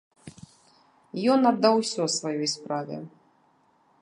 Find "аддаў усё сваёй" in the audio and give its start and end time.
1.51-2.49